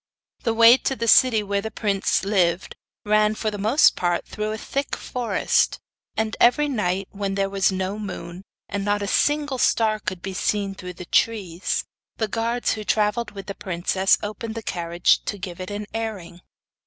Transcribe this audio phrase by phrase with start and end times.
[0.41, 4.51] The way to the city where the prince lived ran for the most part through
[4.51, 5.79] a thick forest,
[6.17, 10.33] and every night when there was no moon, and not a single star could be
[10.33, 11.85] seen through the trees,
[12.17, 16.41] the guards who travelled with the princess opened the carriage to give it an airing.